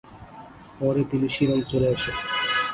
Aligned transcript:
পরে 0.79 1.01
তিনি 1.11 1.27
শিলং 1.35 1.59
চলে 1.71 1.87
আসেন। 1.95 2.15